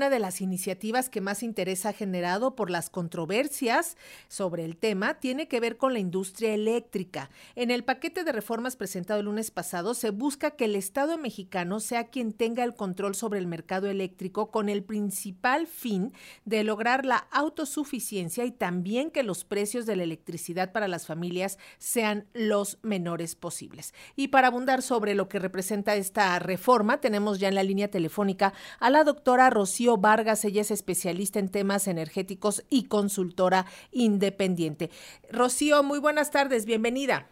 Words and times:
Una 0.00 0.10
de 0.10 0.20
las 0.20 0.40
iniciativas 0.40 1.10
que 1.10 1.20
más 1.20 1.42
interés 1.42 1.84
ha 1.84 1.92
generado 1.92 2.54
por 2.54 2.70
las 2.70 2.88
controversias 2.88 3.96
sobre 4.28 4.64
el 4.64 4.76
tema 4.76 5.14
tiene 5.14 5.48
que 5.48 5.58
ver 5.58 5.76
con 5.76 5.92
la 5.92 5.98
industria 5.98 6.54
eléctrica. 6.54 7.30
En 7.56 7.72
el 7.72 7.82
paquete 7.82 8.22
de 8.22 8.30
reformas 8.30 8.76
presentado 8.76 9.18
el 9.18 9.26
lunes 9.26 9.50
pasado 9.50 9.94
se 9.94 10.10
busca 10.10 10.52
que 10.52 10.66
el 10.66 10.76
Estado 10.76 11.18
mexicano 11.18 11.80
sea 11.80 12.10
quien 12.10 12.32
tenga 12.32 12.62
el 12.62 12.76
control 12.76 13.16
sobre 13.16 13.40
el 13.40 13.48
mercado 13.48 13.88
eléctrico 13.88 14.52
con 14.52 14.68
el 14.68 14.84
principal 14.84 15.66
fin 15.66 16.12
de 16.44 16.62
lograr 16.62 17.04
la 17.04 17.26
autosuficiencia 17.32 18.44
y 18.44 18.52
también 18.52 19.10
que 19.10 19.24
los 19.24 19.42
precios 19.42 19.84
de 19.84 19.96
la 19.96 20.04
electricidad 20.04 20.70
para 20.70 20.86
las 20.86 21.06
familias 21.06 21.58
sean 21.78 22.28
los 22.34 22.78
menores 22.82 23.34
posibles. 23.34 23.92
Y 24.14 24.28
para 24.28 24.46
abundar 24.46 24.82
sobre 24.82 25.16
lo 25.16 25.28
que 25.28 25.40
representa 25.40 25.96
esta 25.96 26.38
reforma, 26.38 27.00
tenemos 27.00 27.40
ya 27.40 27.48
en 27.48 27.56
la 27.56 27.64
línea 27.64 27.90
telefónica 27.90 28.52
a 28.78 28.90
la 28.90 29.02
doctora 29.02 29.50
Rocío 29.50 29.87
Vargas, 29.96 30.44
ella 30.44 30.60
es 30.60 30.70
especialista 30.70 31.38
en 31.38 31.48
temas 31.48 31.88
energéticos 31.88 32.64
y 32.68 32.88
consultora 32.88 33.66
independiente. 33.92 34.90
Rocío, 35.30 35.82
muy 35.82 35.98
buenas 35.98 36.30
tardes, 36.30 36.66
bienvenida. 36.66 37.26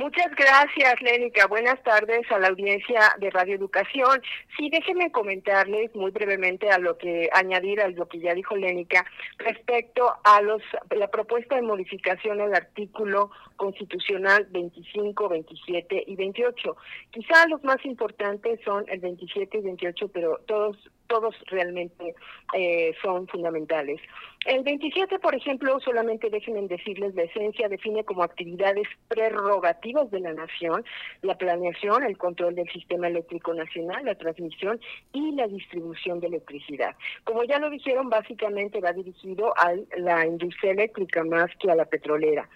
Muchas 0.00 0.34
gracias, 0.34 0.94
Lénica. 1.02 1.46
Buenas 1.46 1.82
tardes 1.82 2.22
a 2.32 2.38
la 2.38 2.48
audiencia 2.48 3.14
de 3.18 3.28
Radio 3.28 3.54
Educación. 3.54 4.22
Sí, 4.56 4.70
déjenme 4.70 5.12
comentarles 5.12 5.94
muy 5.94 6.10
brevemente 6.10 6.70
a 6.70 6.78
lo 6.78 6.96
que 6.96 7.28
añadir 7.34 7.82
a 7.82 7.88
lo 7.88 8.08
que 8.08 8.18
ya 8.18 8.32
dijo 8.32 8.56
Lénica 8.56 9.04
respecto 9.36 10.10
a 10.24 10.40
los 10.40 10.62
la 10.90 11.08
propuesta 11.08 11.56
de 11.56 11.60
modificación 11.60 12.40
al 12.40 12.54
artículo 12.54 13.30
constitucional 13.56 14.46
25, 14.50 15.28
27 15.28 16.04
y 16.06 16.16
28. 16.16 16.76
Quizá 17.10 17.46
los 17.48 17.62
más 17.62 17.84
importantes 17.84 18.58
son 18.64 18.86
el 18.88 19.00
27 19.00 19.58
y 19.58 19.60
28, 19.60 20.08
pero 20.08 20.40
todos 20.46 20.78
todos 21.10 21.34
realmente 21.48 22.14
eh, 22.54 22.94
son 23.02 23.26
fundamentales. 23.26 24.00
El 24.46 24.62
27, 24.62 25.18
por 25.18 25.34
ejemplo, 25.34 25.78
solamente 25.80 26.30
déjenme 26.30 26.66
decirles, 26.66 27.14
la 27.14 27.24
esencia 27.24 27.68
define 27.68 28.04
como 28.04 28.22
actividades 28.22 28.88
prerrogativas 29.08 30.10
de 30.10 30.20
la 30.20 30.32
nación 30.32 30.82
la 31.20 31.36
planeación, 31.36 32.04
el 32.04 32.16
control 32.16 32.54
del 32.54 32.70
sistema 32.70 33.08
eléctrico 33.08 33.52
nacional, 33.52 34.02
la 34.04 34.14
transmisión 34.14 34.80
y 35.12 35.32
la 35.32 35.46
distribución 35.46 36.20
de 36.20 36.28
electricidad. 36.28 36.96
Como 37.24 37.44
ya 37.44 37.58
lo 37.58 37.68
dijeron, 37.68 38.08
básicamente 38.08 38.80
va 38.80 38.92
dirigido 38.92 39.52
a 39.58 39.74
la 39.98 40.24
industria 40.24 40.72
eléctrica 40.72 41.22
más 41.24 41.50
que 41.58 41.70
a 41.70 41.74
la 41.74 41.84
petrolera. 41.84 42.48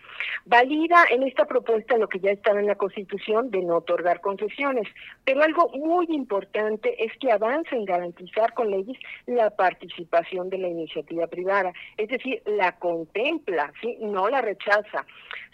Valida 0.47 1.05
en 1.11 1.25
esta 1.25 1.45
propuesta 1.45 1.99
lo 1.99 2.09
que 2.09 2.21
ya 2.21 2.31
estaba 2.31 2.61
en 2.61 2.67
la 2.67 2.77
Constitución 2.77 3.51
de 3.51 3.63
no 3.63 3.79
otorgar 3.79 4.21
concesiones, 4.21 4.89
pero 5.25 5.43
algo 5.43 5.69
muy 5.71 6.07
importante 6.09 7.05
es 7.05 7.13
que 7.19 7.31
avanza 7.31 7.77
en 7.77 7.85
garantizar 7.85 8.44
con 8.53 8.71
leyes 8.71 8.99
la 9.27 9.51
participación 9.51 10.51
de 10.51 10.59
la 10.59 10.69
iniciativa 10.69 11.27
privada 11.27 11.73
es 11.97 12.09
decir, 12.09 12.43
la 12.47 12.73
contempla, 12.79 13.73
¿sí? 13.81 13.97
no 14.01 14.29
la 14.29 14.41
rechaza. 14.41 15.07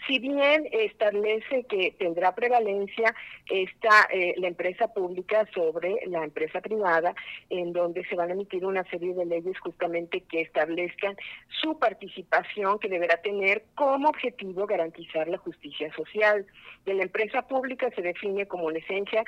Si 0.07 0.19
bien 0.19 0.67
establece 0.71 1.63
que 1.69 1.95
tendrá 1.99 2.33
prevalencia 2.33 3.13
esta 3.51 4.07
eh, 4.11 4.33
la 4.37 4.47
empresa 4.47 4.87
pública 4.93 5.45
sobre 5.53 5.97
la 6.07 6.23
empresa 6.23 6.61
privada, 6.61 7.13
en 7.49 7.73
donde 7.73 8.05
se 8.05 8.15
van 8.15 8.29
a 8.29 8.33
emitir 8.33 8.65
una 8.65 8.83
serie 8.85 9.13
de 9.13 9.25
leyes 9.25 9.59
justamente 9.59 10.21
que 10.21 10.41
establezcan 10.41 11.17
su 11.61 11.77
participación 11.77 12.79
que 12.79 12.87
deberá 12.87 13.17
tener 13.17 13.65
como 13.75 14.09
objetivo 14.09 14.65
garantizar 14.65 15.27
la 15.27 15.37
justicia 15.37 15.93
social. 15.93 16.45
De 16.85 16.93
la 16.93 17.03
empresa 17.03 17.41
pública 17.47 17.89
se 17.93 18.01
define 18.01 18.47
como 18.47 18.71
en 18.71 18.77
esencia, 18.77 19.23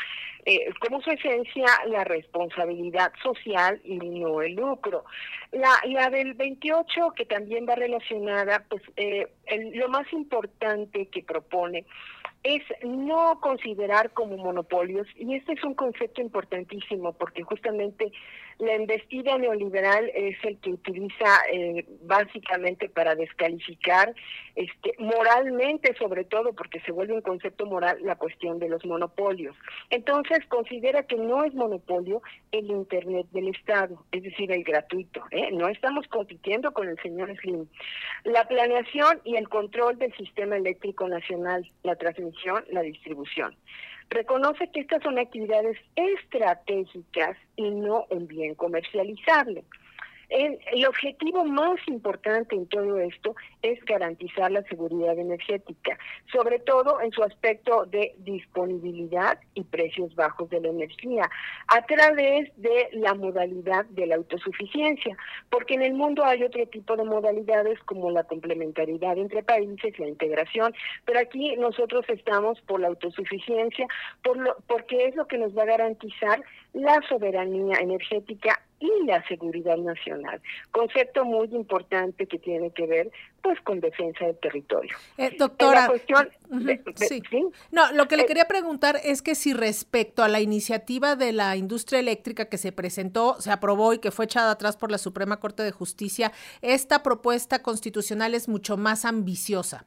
eh, 0.46 0.70
como 0.80 1.02
su 1.02 1.12
esencia, 1.12 1.68
la 1.88 2.04
responsabilidad 2.06 3.12
social 3.22 3.82
y 3.84 3.98
no 3.98 4.42
el 4.42 4.54
lucro. 4.54 5.04
La, 5.52 5.72
la 5.86 6.10
del 6.10 6.34
28, 6.34 7.12
que 7.16 7.26
también 7.26 7.68
va 7.68 7.76
relacionada, 7.76 8.64
pues 8.70 8.82
eh, 8.96 9.28
lo 9.74 9.90
más 9.90 10.12
importante 10.14 11.08
que 11.08 11.24
propone 11.24 11.86
es 12.44 12.62
no 12.84 13.40
considerar 13.40 14.12
como 14.12 14.38
monopolios, 14.38 15.08
y 15.16 15.36
este 15.36 15.54
es 15.54 15.64
un 15.64 15.76
concepto 15.76 16.22
importantísimo 16.22 17.14
porque 17.14 17.44
justamente 17.44 18.12
la 18.60 18.76
investida 18.76 19.38
neoliberal 19.38 20.10
es 20.14 20.38
el 20.44 20.58
que 20.60 20.72
utiliza 20.72 21.42
eh, 21.52 21.86
básicamente 22.02 22.90
para 22.90 23.16
descalificar 23.16 24.14
este, 24.56 24.94
moralmente, 25.00 25.96
sobre 25.98 26.26
todo 26.26 26.54
porque 26.54 26.80
se 26.82 26.92
vuelve 26.92 27.14
un 27.14 27.22
concepto 27.22 27.66
moral, 27.66 27.98
la 28.04 28.16
cuestión 28.16 28.60
de 28.60 28.70
los 28.70 28.86
monopolios. 28.86 29.56
Entonces 29.90 30.46
considera 30.48 31.04
que 31.04 31.16
no 31.16 31.44
es 31.44 31.54
monopolio 31.54 32.22
el 32.52 32.70
Internet 32.70 33.28
del 33.32 33.50
Estado, 33.50 34.04
es 34.12 34.24
decir, 34.24 34.52
el 34.52 34.64
gratuito. 34.64 35.24
¿eh? 35.32 35.50
No 35.52 35.68
estamos 35.68 36.08
compitiendo 36.08 36.72
con 36.72 36.88
el 36.88 36.98
señor 37.02 37.36
Slim. 37.38 37.68
La 38.24 38.48
planeación 38.48 39.22
y 39.24 39.36
el 39.36 39.50
control 39.50 39.98
del 39.98 40.14
sistema 40.16 40.56
eléctrico 40.58 41.08
nacional, 41.08 41.68
la 41.84 41.96
transmisión, 41.96 42.64
la 42.70 42.82
distribución. 42.82 43.56
Reconoce 44.14 44.70
que 44.72 44.82
estas 44.82 45.02
son 45.02 45.18
actividades 45.18 45.76
estratégicas 45.96 47.36
y 47.56 47.72
no 47.72 48.06
un 48.12 48.28
bien 48.28 48.54
comercializable. 48.54 49.64
El, 50.34 50.86
objetivo 50.88 51.46
más 51.46 51.80
importante 51.88 52.56
en 52.56 52.66
todo 52.66 52.98
esto 52.98 53.36
es 53.62 53.80
garantizar 53.86 54.52
la 54.52 54.64
seguridad 54.64 55.18
energética, 55.18 55.96
sobre 56.32 56.58
todo 56.58 57.00
en 57.02 57.12
su 57.12 57.22
aspecto 57.22 57.86
de 57.86 58.16
disponibilidad 58.18 59.40
y 59.54 59.64
precios 59.64 60.16
bajos 60.16 60.50
de 60.50 60.60
la 60.60 60.70
energía, 60.70 61.30
a 61.68 61.86
través 61.86 62.52
de 62.58 62.90
la 62.94 63.14
modalidad 63.14 63.86
de 63.86 64.08
la 64.08 64.16
autosuficiencia, 64.16 65.16
porque 65.52 65.76
en 65.76 65.84
el 65.84 65.94
mundo 65.94 66.26
hay 66.26 66.42
otro 66.42 66.66
tipo 66.66 66.96
de 66.96 67.04
modalidades 67.04 67.80
como 67.82 68.10
la 68.10 68.24
complementariedad 68.24 69.16
entre 69.20 69.44
países, 69.44 70.00
la 70.00 70.08
integración, 70.08 70.74
pero 71.06 71.20
aquí 71.20 71.56
nosotros 71.58 72.06
estamos 72.10 72.60
por 72.62 72.80
la 72.80 72.88
autosuficiencia, 72.88 73.86
por 74.24 74.38
lo, 74.38 74.56
porque 74.66 75.06
es 75.06 75.16
lo 75.16 75.28
que 75.28 75.38
nos 75.38 75.56
va 75.56 75.62
a 75.62 75.78
garantizar 75.78 76.44
la 76.74 77.00
soberanía 77.08 77.78
energética 77.78 78.60
y 78.84 79.06
la 79.06 79.26
seguridad 79.28 79.78
nacional, 79.78 80.42
concepto 80.72 81.24
muy 81.24 81.48
importante 81.54 82.28
que 82.28 82.38
tiene 82.38 82.72
que 82.72 82.86
ver 82.86 83.12
pues 83.42 83.60
con 83.62 83.80
defensa 83.80 84.26
del 84.26 84.38
territorio. 84.40 84.96
Eh, 85.18 85.36
doctora, 85.38 85.88
cuestión 85.88 86.30
sí. 86.96 87.22
No, 87.72 87.92
lo 87.94 88.08
que 88.10 88.18
le 88.18 88.24
eh, 88.24 88.26
quería 88.26 88.46
preguntar 88.46 88.98
es 89.04 89.22
que 89.22 89.36
si 89.36 89.54
respecto 89.54 90.22
a 90.22 90.28
la 90.28 90.42
iniciativa 90.42 91.16
de 91.16 91.32
la 91.32 91.56
industria 91.56 92.00
eléctrica 92.00 92.50
que 92.50 92.58
se 92.58 92.74
presentó, 92.74 93.40
se 93.40 93.52
aprobó 93.52 93.94
y 93.94 94.00
que 94.00 94.12
fue 94.12 94.26
echada 94.26 94.52
atrás 94.52 94.76
por 94.76 94.92
la 94.92 94.98
Suprema 94.98 95.40
Corte 95.40 95.64
de 95.64 95.72
Justicia, 95.72 96.34
esta 96.62 97.04
propuesta 97.04 97.62
constitucional 97.62 98.36
es 98.36 98.50
mucho 98.50 98.76
más 98.76 99.06
ambiciosa. 99.06 99.86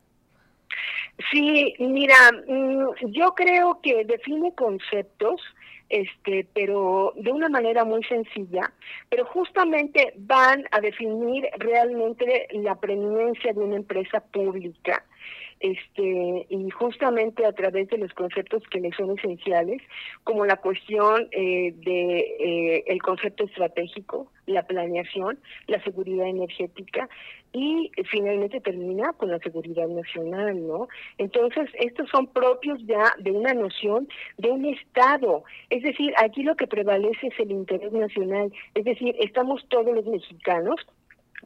Sí, 1.31 1.75
mira, 1.79 2.17
mm, 2.47 3.13
yo 3.13 3.35
creo 3.35 3.81
que 3.83 4.05
define 4.05 4.55
conceptos 4.55 5.41
este, 5.89 6.47
pero 6.53 7.13
de 7.17 7.31
una 7.33 7.49
manera 7.49 7.85
muy 7.85 8.03
sencilla, 8.05 8.73
pero 9.09 9.25
justamente 9.27 10.13
van 10.17 10.65
a 10.71 10.81
definir 10.81 11.49
realmente 11.59 12.49
la 12.53 12.75
preeminencia 12.75 13.53
de 13.53 13.61
una 13.61 13.77
empresa 13.77 14.21
pública 14.21 15.05
este 15.61 16.47
y 16.49 16.71
justamente 16.71 17.47
a 17.47 17.53
través 17.53 17.89
de 17.89 17.99
los 17.99 18.13
conceptos 18.15 18.63
que 18.71 18.81
le 18.81 18.93
son 18.93 19.19
esenciales 19.19 19.83
como 20.25 20.45
la 20.45 20.57
cuestión 20.57 21.29
eh, 21.33 21.73
de 21.77 22.19
eh, 22.19 22.85
el 22.87 23.03
concepto 23.03 23.45
estratégico 23.45 24.31
la 24.47 24.67
planeación 24.67 25.39
la 25.67 25.83
seguridad 25.83 26.27
energética 26.27 27.09
y 27.53 27.91
finalmente 28.11 28.61
termina 28.61 29.13
con 29.15 29.31
la 29.31 29.39
seguridad 29.39 29.89
nacional 29.89 30.67
no 30.67 30.89
entonces 31.19 31.71
estos 31.75 32.09
son 32.11 32.27
propios 32.27 32.79
ya 32.85 33.15
de 33.19 33.31
una 33.31 33.55
noción 33.55 34.09
de 34.39 34.51
un 34.51 34.65
estado. 34.67 35.45
Es 35.71 35.83
decir 35.83 36.13
aquí 36.19 36.43
lo 36.43 36.57
que 36.57 36.67
prevalece 36.67 37.29
es 37.29 37.41
el 37.41 37.51
interés 37.51 37.93
nacional. 37.93 38.53
Es 38.75 38.85
decir 38.85 39.15
estamos 39.21 39.65
todos 39.69 39.95
los 39.95 40.07
mexicanos 40.07 40.77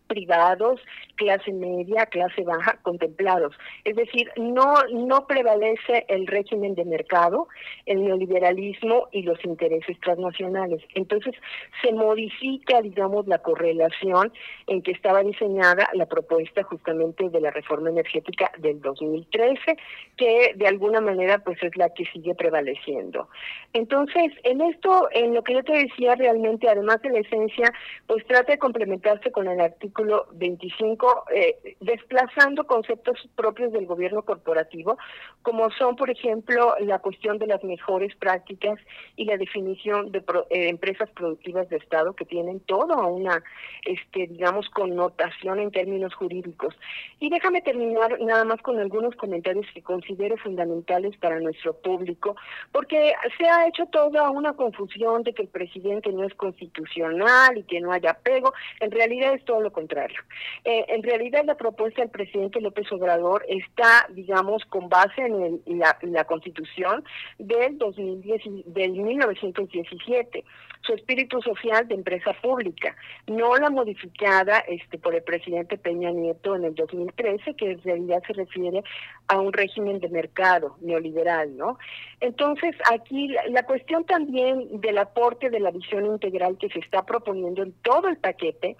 privados, 0.06 0.80
clase 1.14 1.52
media, 1.52 2.06
clase 2.06 2.42
baja, 2.42 2.78
contemplados. 2.82 3.54
Es 3.84 3.96
decir, 3.96 4.30
no, 4.36 4.74
no 4.92 5.26
prevalece 5.26 6.04
el 6.08 6.26
régimen 6.26 6.74
de 6.74 6.84
mercado, 6.84 7.48
el 7.86 8.04
neoliberalismo 8.04 9.08
y 9.12 9.22
los 9.22 9.42
intereses 9.44 9.98
transnacionales. 10.00 10.82
Entonces, 10.94 11.34
se 11.82 11.92
modifica, 11.92 12.82
digamos, 12.82 13.26
la 13.26 13.38
correlación 13.38 14.32
en 14.66 14.82
que 14.82 14.92
estaba 14.92 15.22
diseñada 15.22 15.88
la 15.94 16.06
propuesta 16.06 16.62
justamente 16.64 17.28
de 17.28 17.40
la 17.40 17.50
reforma 17.50 17.90
energética 17.90 18.50
del 18.58 18.80
2013, 18.80 19.76
que 20.16 20.54
de 20.56 20.66
alguna 20.66 21.00
manera 21.00 21.38
pues 21.38 21.62
es 21.62 21.76
la 21.76 21.90
que 21.90 22.04
sigue 22.06 22.34
prevaleciendo. 22.34 23.28
Entonces, 23.72 24.32
en 24.42 24.60
esto, 24.60 25.08
en 25.12 25.34
lo 25.34 25.42
que 25.42 25.54
yo 25.54 25.62
te 25.62 25.72
decía 25.72 26.14
realmente, 26.14 26.68
además 26.68 27.00
de 27.02 27.10
la 27.10 27.20
esencia, 27.20 27.72
pues 28.06 28.26
trata 28.26 28.52
de 28.52 28.58
complementarse 28.58 29.30
con 29.30 29.44
la 29.44 29.54
artículo 29.80 30.26
25, 30.32 31.24
eh, 31.34 31.76
desplazando 31.80 32.64
conceptos 32.64 33.16
propios 33.34 33.72
del 33.72 33.86
gobierno 33.86 34.22
corporativo, 34.22 34.98
como 35.40 35.70
son, 35.70 35.96
por 35.96 36.10
ejemplo, 36.10 36.74
la 36.80 36.98
cuestión 36.98 37.38
de 37.38 37.46
las 37.46 37.64
mejores 37.64 38.14
prácticas 38.16 38.78
y 39.16 39.24
la 39.24 39.38
definición 39.38 40.12
de 40.12 40.18
eh, 40.50 40.68
empresas 40.68 41.08
productivas 41.10 41.66
de 41.70 41.78
Estado 41.78 42.12
que 42.12 42.26
tienen 42.26 42.60
toda 42.60 42.96
una, 43.06 43.42
este, 43.86 44.26
digamos, 44.26 44.68
connotación 44.68 45.60
en 45.60 45.70
términos 45.70 46.14
jurídicos. 46.14 46.74
Y 47.18 47.30
déjame 47.30 47.62
terminar 47.62 48.20
nada 48.20 48.44
más 48.44 48.60
con 48.60 48.78
algunos 48.78 49.16
comentarios 49.16 49.64
que 49.72 49.82
considero 49.82 50.36
fundamentales 50.36 51.16
para 51.16 51.40
nuestro 51.40 51.72
público, 51.72 52.36
porque 52.70 53.14
se 53.38 53.48
ha 53.48 53.66
hecho 53.66 53.86
toda 53.86 54.30
una 54.30 54.52
confusión 54.52 55.22
de 55.22 55.32
que 55.32 55.42
el 55.42 55.48
presidente 55.48 56.12
no 56.12 56.24
es 56.24 56.34
constitucional 56.34 57.56
y 57.56 57.62
que 57.62 57.80
no 57.80 57.92
haya 57.92 58.10
apego. 58.10 58.52
En 58.80 58.90
realidad 58.90 59.32
es 59.32 59.44
todo 59.46 59.62
lo 59.62 59.69
contrario. 59.72 60.20
Eh, 60.64 60.84
en 60.88 61.02
realidad 61.02 61.44
la 61.44 61.56
propuesta 61.56 62.02
del 62.02 62.10
presidente 62.10 62.60
López 62.60 62.90
Obrador 62.92 63.44
está, 63.48 64.06
digamos, 64.10 64.64
con 64.66 64.88
base 64.88 65.22
en 65.22 65.62
la, 65.78 65.96
la, 66.02 66.24
Constitución 66.24 67.04
del 67.38 67.78
2010, 67.78 68.42
del 68.66 68.92
1917 68.92 70.44
su 70.82 70.94
espíritu 70.94 71.40
social 71.42 71.86
de 71.88 71.94
empresa 71.94 72.32
pública, 72.40 72.96
no 73.26 73.56
la 73.56 73.70
modificada 73.70 74.60
este, 74.60 74.98
por 74.98 75.14
el 75.14 75.22
presidente 75.22 75.78
Peña 75.78 76.10
Nieto 76.10 76.56
en 76.56 76.64
el 76.64 76.74
2013, 76.74 77.54
que 77.54 77.72
en 77.72 77.82
realidad 77.82 78.22
se 78.26 78.32
refiere 78.32 78.82
a 79.28 79.38
un 79.38 79.52
régimen 79.52 80.00
de 80.00 80.08
mercado 80.08 80.76
neoliberal, 80.80 81.56
¿no? 81.56 81.78
Entonces, 82.20 82.74
aquí 82.90 83.28
la, 83.48 83.62
cuestión 83.64 84.04
también 84.04 84.80
del 84.80 84.98
aporte 84.98 85.50
de 85.50 85.60
la 85.60 85.70
visión 85.70 86.04
integral 86.06 86.58
que 86.58 86.68
se 86.68 86.80
está 86.80 87.04
proponiendo 87.04 87.62
en 87.62 87.72
todo 87.82 88.08
el 88.08 88.16
paquete, 88.16 88.76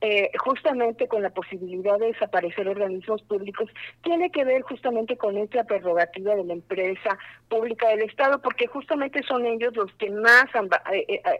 eh, 0.00 0.30
justamente 0.38 1.06
con 1.06 1.22
la 1.22 1.30
posibilidad 1.30 1.98
de 1.98 2.06
desaparecer 2.06 2.66
organismos 2.66 3.22
públicos, 3.22 3.68
tiene 4.02 4.30
que 4.30 4.44
ver 4.44 4.62
justamente 4.62 5.16
con 5.16 5.36
esta 5.36 5.64
prerrogativa 5.64 6.34
de 6.34 6.44
la 6.44 6.54
empresa 6.54 7.18
pública 7.48 7.88
del 7.88 8.02
Estado, 8.02 8.40
porque 8.40 8.66
justamente 8.66 9.22
son 9.24 9.44
ellos 9.44 9.76
los 9.76 9.92
que 9.94 10.10
más 10.10 10.46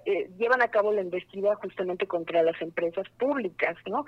eh, 0.05 0.11
eh, 0.11 0.13
eh, 0.13 0.31
llevan 0.39 0.63
a 0.63 0.69
cabo 0.69 0.93
la 0.93 1.01
investigación 1.01 1.57
justamente 1.57 2.07
contra 2.07 2.43
las 2.43 2.61
empresas 2.61 3.07
públicas, 3.19 3.77
¿no? 3.87 4.05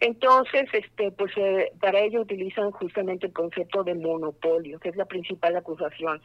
Entonces, 0.00 0.68
este, 0.72 1.10
pues 1.12 1.32
para 1.80 2.00
ello 2.00 2.20
utilizan 2.20 2.70
justamente 2.72 3.26
el 3.26 3.32
concepto 3.32 3.84
de 3.84 3.94
monopolio, 3.94 4.78
que 4.78 4.90
es 4.90 4.96
la 4.96 5.04
principal 5.04 5.56
acusación. 5.56 6.20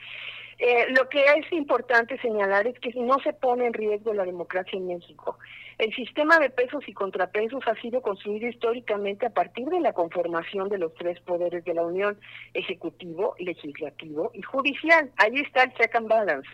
Eh, 0.63 0.85
lo 0.89 1.09
que 1.09 1.23
es 1.23 1.51
importante 1.51 2.19
señalar 2.19 2.67
es 2.67 2.77
que 2.79 2.91
no 2.93 3.17
se 3.23 3.33
pone 3.33 3.65
en 3.65 3.73
riesgo 3.73 4.13
la 4.13 4.25
democracia 4.25 4.77
en 4.77 4.85
México. 4.85 5.39
El 5.81 5.91
sistema 5.95 6.37
de 6.37 6.51
pesos 6.51 6.87
y 6.87 6.93
contrapesos 6.93 7.63
ha 7.65 7.73
sido 7.81 8.03
construido 8.03 8.47
históricamente 8.47 9.25
a 9.25 9.31
partir 9.31 9.65
de 9.65 9.79
la 9.79 9.93
conformación 9.93 10.69
de 10.69 10.77
los 10.77 10.93
tres 10.93 11.19
poderes 11.21 11.65
de 11.65 11.73
la 11.73 11.81
Unión, 11.81 12.19
ejecutivo, 12.53 13.33
legislativo 13.39 14.29
y 14.35 14.43
judicial. 14.43 15.09
Ahí 15.17 15.39
está 15.39 15.63
el 15.63 15.73
check 15.73 15.95
and 15.95 16.07
balance. 16.07 16.47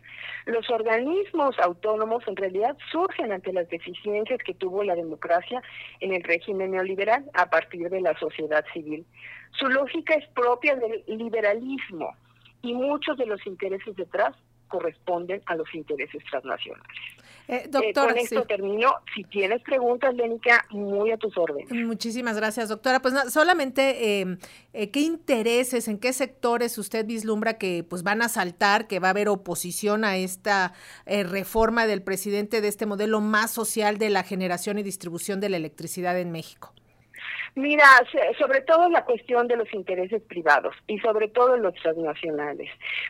Los 0.46 0.70
organismos 0.70 1.60
autónomos 1.60 2.26
en 2.26 2.38
realidad 2.38 2.78
surgen 2.90 3.34
ante 3.34 3.52
las 3.52 3.68
deficiencias 3.68 4.40
que 4.46 4.54
tuvo 4.54 4.82
la 4.86 4.96
democracia 4.96 5.62
en 6.00 6.14
el 6.14 6.24
régimen 6.24 6.72
neoliberal 6.72 7.30
a 7.34 7.50
partir 7.50 7.90
de 7.90 8.00
la 8.00 8.18
sociedad 8.18 8.64
civil. 8.72 9.06
Su 9.60 9.68
lógica 9.68 10.14
es 10.14 10.26
propia 10.30 10.78
del 10.78 11.04
liberalismo 11.06 12.16
y 12.62 12.74
muchos 12.74 13.18
de 13.18 13.26
los 13.26 13.46
intereses 13.46 13.94
detrás 13.98 14.38
corresponden 14.70 15.42
a 15.48 15.56
los 15.56 15.74
intereses 15.76 16.24
transnacionales. 16.30 16.98
Eh, 17.48 17.64
eh, 17.64 17.68
doctora, 17.70 18.14
con 18.14 18.18
esto 18.18 18.44
termino. 18.44 18.96
Si 19.16 19.24
tienes 19.24 19.62
preguntas, 19.62 20.14
Lénica, 20.14 20.66
muy 20.72 21.12
a 21.12 21.18
tus 21.18 21.38
órdenes. 21.38 21.72
Muchísimas 21.72 22.36
gracias, 22.36 22.70
doctora. 22.70 23.02
Pues 23.02 23.14
solamente, 23.32 24.20
em, 24.20 24.38
eh, 24.74 24.92
¿qué 24.92 25.00
intereses, 25.00 25.88
en 25.88 25.98
qué 25.98 26.12
sectores 26.12 26.78
usted 26.78 27.06
vislumbra 27.06 27.58
que 27.58 27.86
pues 27.88 28.04
van 28.04 28.22
a 28.22 28.30
saltar, 28.30 28.88
que 28.88 29.00
va 29.00 29.08
a 29.08 29.12
haber 29.12 29.30
oposición 29.30 30.04
a 30.04 30.18
esta 30.18 30.74
reforma 31.06 31.88
del 31.88 32.02
presidente 32.02 32.62
de 32.62 32.68
este 32.68 32.86
modelo 32.86 33.22
más 33.22 33.52
social 33.52 33.98
de 33.98 34.10
la 34.10 34.24
generación 34.24 34.78
y 34.78 34.84
distribución 34.84 35.40
de 35.40 35.50
la 35.50 35.58
electricidad 35.58 36.20
en 36.20 36.32
México? 36.32 36.74
Mira, 37.58 37.86
sobre 38.38 38.62
todo 38.62 38.88
la 38.88 39.04
cuestión 39.04 39.48
de 39.48 39.58
los 39.58 39.74
intereses 39.74 40.22
privados 40.22 40.76
y 40.86 41.00
sobre 41.00 41.28
todo 41.28 41.58
los 41.58 41.74
transnacionales, 41.74 42.70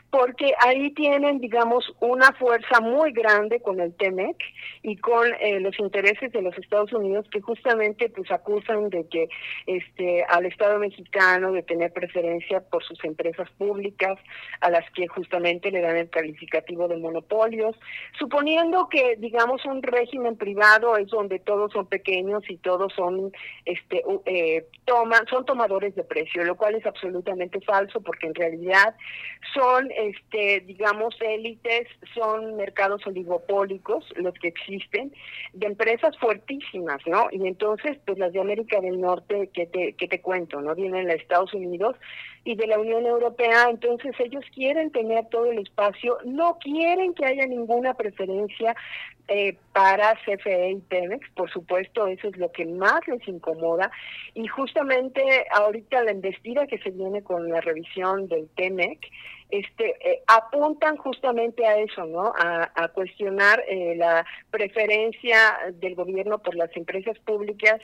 porque 0.10 0.54
ahí 0.60 0.94
tienen, 0.94 1.42
digamos, 1.42 1.94
una 2.00 2.32
fuerza 2.32 2.80
muy 2.80 3.12
grande 3.12 3.60
con 3.60 3.82
el 3.82 3.94
TEMEC 3.98 4.38
y 4.84 4.96
con 4.96 5.28
eh, 5.42 5.60
los 5.60 5.78
intereses 5.80 6.32
de 6.32 6.42
los 6.42 6.58
Estados 6.58 6.94
Unidos 6.94 7.26
que 7.30 7.42
justamente 7.42 8.08
pues 8.08 8.32
acusan 8.32 8.90
de 8.90 9.06
que 9.10 9.28
este 9.66 10.24
al 10.30 10.46
Estado 10.46 10.80
mexicano 10.80 11.52
de 11.52 11.64
tener 11.64 11.92
preferencia 11.92 12.62
por 12.62 12.86
sus 12.86 13.04
empresas 13.04 13.50
públicas 13.58 14.18
a 14.62 14.70
las 14.70 14.90
que 14.92 15.08
justamente 15.08 15.72
le 15.72 15.82
dan 15.82 15.98
el 15.98 16.10
calificativo 16.10 16.88
de 16.88 16.96
monopolios, 16.96 17.76
suponiendo 18.18 18.88
que 18.88 19.18
digamos 19.18 19.66
un 19.66 19.84
régimen 19.84 20.38
privado 20.38 20.96
es 20.96 21.08
donde 21.08 21.40
todos 21.40 21.74
son 21.74 21.86
pequeños 21.88 22.50
y 22.50 22.56
todos 22.56 22.94
son 22.94 23.34
este 23.66 24.04
eh, 24.26 24.37
toman, 24.86 25.26
son 25.28 25.46
tomadores 25.46 25.96
de 25.96 26.04
precio, 26.04 26.44
lo 26.44 26.56
cual 26.56 26.76
es 26.76 26.86
absolutamente 26.86 27.60
falso 27.62 28.02
porque 28.02 28.28
en 28.28 28.36
realidad 28.36 28.96
son, 29.54 29.90
este, 29.92 30.62
digamos, 30.62 31.16
élites, 31.22 31.88
son 32.14 32.56
mercados 32.56 33.06
oligopólicos 33.06 34.06
los 34.16 34.34
que 34.36 34.48
existen, 34.48 35.14
de 35.54 35.68
empresas 35.68 36.18
fuertísimas, 36.20 37.00
¿no? 37.06 37.28
Y 37.32 37.46
entonces, 37.48 37.98
pues 38.06 38.18
las 38.18 38.34
de 38.34 38.42
América 38.42 38.80
del 38.82 39.00
Norte, 39.00 39.50
que 39.54 39.66
te, 39.66 39.94
que 39.94 40.08
te 40.08 40.22
cuento, 40.22 40.62
¿no? 40.62 40.76
Vienen 40.76 41.08
de 41.08 41.16
Estados 41.16 41.54
Unidos 41.54 41.96
y 42.44 42.56
de 42.56 42.68
la 42.68 42.80
Unión 42.80 43.06
Europea, 43.06 43.68
entonces 43.70 44.16
ellos 44.20 44.46
quieren 44.54 44.92
tener 44.92 45.26
todo 45.28 45.52
el 45.52 45.60
espacio, 45.60 46.18
no 46.24 46.58
quieren 46.60 47.14
que 47.14 47.26
haya 47.26 47.46
ninguna 47.46 47.94
preferencia 47.94 48.74
eh, 49.28 49.58
para 49.78 50.16
CFE 50.26 50.72
y 50.72 50.82
Pemex, 50.90 51.30
por 51.36 51.52
supuesto, 51.52 52.08
eso 52.08 52.30
es 52.30 52.38
lo 52.38 52.52
que 52.52 52.66
más 52.66 53.00
les 53.08 53.28
incomoda. 53.28 53.92
Y 54.34 54.48
justamente 54.48 55.22
ahorita 55.54 56.02
la 56.04 56.14
investida 56.14 56.66
que 56.66 56.80
se 56.80 56.90
viene 56.90 57.22
con 57.22 57.48
la 57.48 57.62
revisión 57.62 58.28
del 58.28 58.50
TEMEC, 58.56 59.00
este, 59.50 59.96
eh, 60.02 60.24
apuntan 60.28 60.98
justamente 60.98 61.66
a 61.66 61.78
eso, 61.78 62.06
¿no? 62.06 62.34
A, 62.38 62.88
cuestionar 62.90 63.64
eh, 63.68 63.96
la 63.96 64.26
preferencia 64.50 65.38
del 65.74 65.94
gobierno 65.96 66.40
por 66.40 66.56
las 66.56 66.76
empresas 66.76 67.18
públicas 67.20 67.80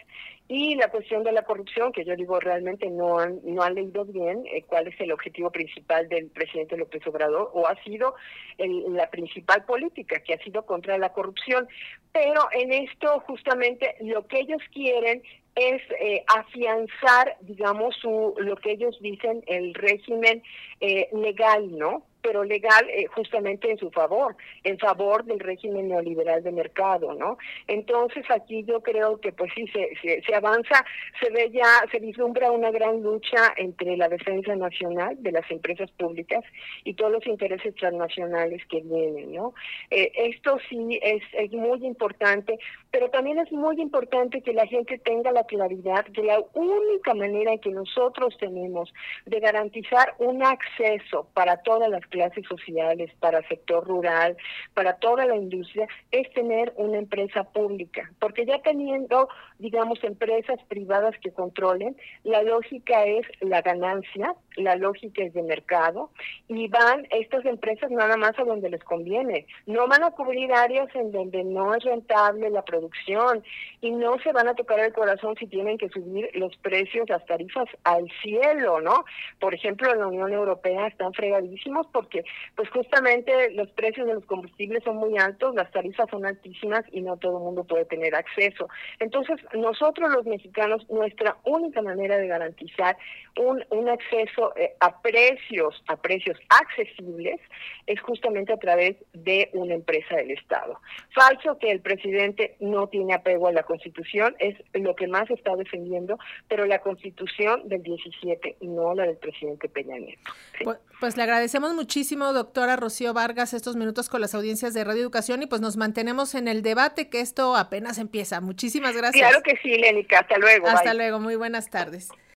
y 0.48 0.76
la 0.76 0.90
cuestión 0.90 1.24
de 1.24 1.32
la 1.32 1.44
corrupción, 1.44 1.92
que 1.92 2.04
yo 2.04 2.16
digo 2.16 2.40
realmente 2.40 2.90
no 2.90 3.20
han, 3.20 3.40
no 3.44 3.62
han 3.62 3.76
leído 3.76 4.06
bien 4.06 4.44
eh, 4.52 4.64
cuál 4.64 4.88
es 4.88 5.00
el 5.00 5.12
objetivo 5.12 5.52
principal 5.52 6.10
del 6.10 6.30
presidente 6.32 6.78
López 6.78 7.06
Obrador, 7.08 7.52
o 7.54 7.68
ha 7.68 7.82
sido 7.84 8.16
la 8.58 9.10
principal 9.10 9.64
política, 9.66 10.20
que 10.20 10.34
ha 10.34 10.44
sido 10.44 10.66
contra 10.66 10.98
la 10.98 11.14
corrupción. 11.14 11.68
Pero 12.12 12.48
en 12.52 12.72
esto 12.72 13.22
justamente 13.22 13.96
lo 14.02 14.28
que 14.28 14.40
ellos 14.40 14.62
quieren 14.72 15.24
es 15.56 15.82
eh, 16.00 16.24
afianzar, 16.28 17.38
digamos, 17.42 17.96
su, 17.98 18.36
lo 18.38 18.56
que 18.56 18.72
ellos 18.72 18.98
dicen, 19.02 19.44
el 19.48 19.74
régimen 19.74 20.44
eh, 20.80 21.10
legal, 21.12 21.78
¿no? 21.78 22.04
Pero 22.24 22.44
legal 22.44 22.90
eh, 22.90 23.06
justamente 23.08 23.70
en 23.70 23.78
su 23.78 23.92
favor, 23.92 24.36
en 24.64 24.80
favor 24.80 25.26
del 25.26 25.40
régimen 25.40 25.90
neoliberal 25.90 26.42
de 26.42 26.52
mercado, 26.52 27.14
¿no? 27.14 27.38
Entonces 27.68 28.26
aquí 28.32 28.64
yo 28.64 28.82
creo 28.82 29.20
que 29.20 29.34
pues 29.34 29.52
sí 29.54 29.68
se, 29.68 30.22
se, 30.26 30.36
avanza, 30.36 30.84
se 31.22 31.30
ve 31.30 31.52
ya, 31.52 31.86
se 31.92 32.00
vislumbra 32.00 32.50
una 32.52 32.72
gran 32.72 33.04
lucha 33.04 33.54
entre 33.58 33.98
la 33.98 34.08
defensa 34.08 34.56
nacional 34.56 35.22
de 35.22 35.34
las 35.34 35.50
empresas 35.52 35.92
públicas 35.92 36.44
y 36.86 36.94
todos 36.94 37.12
los 37.12 37.28
intereses 37.28 37.76
transnacionales 37.76 38.66
que 38.68 38.82
vienen, 38.82 39.34
¿no? 39.34 39.54
Eh, 39.92 40.12
esto 40.16 40.58
sí 40.70 41.00
es, 41.02 41.22
es 41.34 41.52
muy 41.52 41.86
importante, 41.86 42.58
pero 42.94 43.10
también 43.10 43.40
es 43.40 43.52
muy 43.52 43.82
importante 43.82 44.44
que 44.44 44.54
la 44.54 44.68
gente 44.68 45.00
tenga 45.00 45.32
la 45.32 45.46
claridad 45.46 46.06
de 46.06 46.26
la 46.26 46.40
única 46.54 47.16
manera 47.16 47.54
en 47.54 47.60
que 47.60 47.72
nosotros 47.72 48.38
tenemos 48.40 48.94
de 49.26 49.40
garantizar 49.40 50.14
un 50.20 50.44
acceso 50.44 51.28
para 51.34 51.58
todas 51.64 51.90
las 51.90 52.06
clases 52.06 52.46
sociales, 52.48 53.10
para 53.20 53.40
el 53.40 53.48
sector 53.48 53.84
rural, 53.88 54.38
para 54.76 54.98
toda 54.98 55.26
la 55.26 55.36
industria, 55.36 55.88
es 56.12 56.32
tener 56.34 56.72
una 56.76 57.00
empresa 57.00 57.44
pública, 57.46 58.12
porque 58.20 58.46
ya 58.46 58.60
teniendo, 58.60 59.28
digamos, 59.58 60.04
empresas 60.04 60.60
privadas 60.68 61.16
que 61.20 61.32
controlen, 61.32 61.98
la 62.24 62.44
lógica 62.44 63.06
es 63.06 63.26
la 63.42 63.64
ganancia, 63.64 64.36
la 64.56 64.76
lógica 64.76 65.24
es 65.24 65.34
de 65.34 65.42
mercado, 65.42 66.12
y 66.48 66.68
van 66.68 67.08
estas 67.10 67.44
empresas 67.46 67.90
nada 67.90 68.18
más 68.18 68.38
a 68.38 68.44
donde 68.44 68.70
les 68.70 68.84
conviene, 68.84 69.48
no 69.66 69.88
van 69.88 70.04
a 70.04 70.12
cubrir 70.12 70.54
áreas 70.54 70.94
en 70.94 71.12
donde 71.12 71.44
no 71.44 71.74
es 71.74 71.84
rentable 71.84 72.52
la 72.52 72.62
producción 72.62 72.83
producción 72.84 73.44
y 73.82 73.92
no 73.92 74.18
se 74.20 74.32
van 74.32 74.48
a 74.48 74.56
tocar 74.56 74.80
el 74.80 74.94
corazón 74.94 75.36
si 75.38 75.48
tienen 75.48 75.78
que 75.78 75.90
subir 75.90 76.30
los 76.34 76.56
precios, 76.58 77.10
las 77.10 77.26
tarifas 77.26 77.68
al 77.84 78.10
cielo, 78.22 78.82
¿no? 78.82 79.06
Por 79.40 79.54
ejemplo, 79.54 79.92
en 79.92 80.00
la 80.00 80.08
Unión 80.08 80.32
Europea 80.34 80.88
están 80.88 81.14
fregadísimos 81.14 81.88
porque 81.92 82.24
pues 82.56 82.70
justamente 82.70 83.52
los 83.52 83.70
precios 83.72 84.08
de 84.08 84.16
los 84.16 84.26
combustibles 84.26 84.84
son 84.84 84.98
muy 84.98 85.18
altos, 85.18 85.56
las 85.56 85.72
tarifas 85.72 86.10
son 86.10 86.26
altísimas 86.26 86.84
y 86.92 87.02
no 87.02 87.18
todo 87.18 87.38
el 87.38 87.44
mundo 87.44 87.64
puede 87.64 87.86
tener 87.86 88.16
acceso. 88.16 88.68
Entonces, 89.00 89.38
nosotros 89.54 90.12
los 90.12 90.26
mexicanos, 90.26 90.88
nuestra 90.90 91.38
única 91.44 91.82
manera 91.82 92.18
de 92.18 92.28
garantizar 92.28 92.98
un, 93.38 93.64
un 93.70 93.90
acceso 93.90 94.56
eh, 94.56 94.74
a 94.80 95.02
precios, 95.02 95.84
a 95.88 95.98
precios 95.98 96.38
accesibles, 96.50 97.40
es 97.88 98.00
justamente 98.02 98.54
a 98.54 98.58
través 98.58 98.96
de 99.14 99.50
una 99.54 99.74
empresa 99.74 100.16
del 100.16 100.32
Estado. 100.32 100.80
Falso 101.14 101.58
que 101.58 101.72
el 101.72 101.82
presidente 101.82 102.56
no 102.74 102.88
tiene 102.88 103.14
apego 103.14 103.48
a 103.48 103.52
la 103.52 103.64
Constitución, 103.64 104.36
es 104.40 104.56
lo 104.74 104.96
que 104.96 105.08
más 105.08 105.30
está 105.30 105.56
defendiendo, 105.56 106.18
pero 106.48 106.66
la 106.66 106.80
Constitución 106.80 107.68
del 107.70 107.84
17 107.84 108.58
y 108.60 108.68
no 108.68 108.94
la 108.94 109.06
del 109.06 109.18
presidente 109.18 109.70
Peña 109.70 109.98
Nieto. 109.98 110.32
Pues, 110.64 110.78
pues, 111.00 111.18
le 111.18 111.24
agradecemos 111.24 111.74
muchísimo, 111.74 112.34
doctora 112.34 112.76
Rocío 112.76 113.14
Vargas, 113.14 113.54
estos 113.54 113.76
minutos 113.76 114.10
con 114.10 114.22
las 114.22 114.36
audiencias 114.36 114.74
de 114.74 114.84
Radio 114.84 115.02
Educación 115.02 115.44
y 115.44 115.48
pues 115.48 115.62
nos 115.62 115.78
mantenemos 115.78 116.36
en 116.36 116.48
el 116.48 116.62
debate 116.62 117.10
que 117.10 117.22
esto 117.22 117.56
apenas 117.56 117.98
empieza. 117.98 118.42
Muchísimas 118.42 118.96
gracias. 118.96 119.28
Claro 119.28 119.44
que 119.44 119.58
sí, 119.58 119.76
Lénica. 119.78 120.20
Hasta 120.20 120.38
luego. 120.38 120.68
Hasta 120.68 120.94
luego. 120.94 121.20
Muy 121.20 121.36
buenas 121.36 121.70
tardes. 121.70 122.10